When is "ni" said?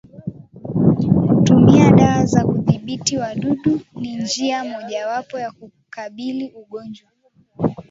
3.95-4.15